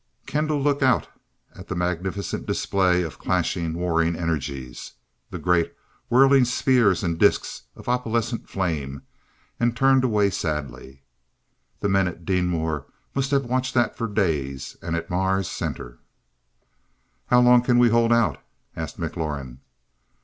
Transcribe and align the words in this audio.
Kendall 0.25 0.59
looked 0.59 0.81
out 0.81 1.07
at 1.53 1.67
the 1.67 1.75
magnificent 1.75 2.47
display 2.47 3.03
of 3.03 3.19
clashing, 3.19 3.75
warring 3.75 4.15
energies, 4.15 4.93
the 5.29 5.37
great, 5.37 5.75
whirling 6.09 6.43
spheres 6.43 7.03
and 7.03 7.19
discs 7.19 7.65
of 7.75 7.87
opalescent 7.87 8.49
flame, 8.49 9.03
and 9.59 9.77
turned 9.77 10.03
away 10.03 10.31
sadly. 10.31 11.03
"The 11.81 11.89
men 11.89 12.07
at 12.07 12.25
Deenmor 12.25 12.85
must 13.13 13.29
have 13.29 13.45
watched 13.45 13.75
that 13.75 13.95
for 13.95 14.07
days. 14.07 14.75
And 14.81 14.95
at 14.95 15.11
Mars 15.11 15.47
Center." 15.47 15.99
"How 17.27 17.39
long 17.41 17.61
can 17.61 17.77
we 17.77 17.89
hold 17.89 18.11
out?" 18.11 18.43
asked 18.75 18.97
McLaurin. 18.99 19.59